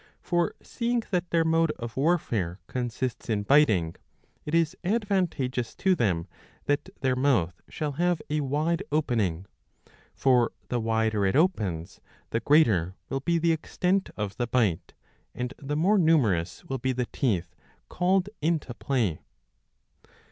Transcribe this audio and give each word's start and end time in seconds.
For 0.23 0.55
seeing 0.63 1.03
that 1.11 1.29
their 1.29 1.45
mode 1.45 1.69
of 1.77 1.95
warfare 1.95 2.59
consists 2.65 3.29
in 3.29 3.43
biting, 3.43 3.95
it 4.45 4.55
is 4.55 4.75
advantageous 4.83 5.75
to 5.75 5.93
them 5.93 6.27
that 6.65 6.89
their 7.01 7.15
mouth 7.15 7.61
shall 7.69 7.91
have 7.91 8.19
a 8.27 8.39
wide 8.39 8.81
opening; 8.91 9.45
for 10.15 10.53
the 10.69 10.79
wider 10.79 11.23
it 11.23 11.35
opens, 11.35 12.01
the 12.31 12.39
greater 12.39 12.95
will 13.09 13.19
be 13.19 13.37
the 13.37 13.51
extent 13.51 14.09
of 14.17 14.37
the 14.37 14.47
bite, 14.47 14.95
and 15.35 15.53
the 15.59 15.77
more 15.77 15.99
numerous 15.99 16.65
will 16.65 16.79
be 16.79 16.93
the 16.93 17.05
teeth 17.05 17.53
called 17.87 18.27
into 18.41 18.73
play. 18.73 19.21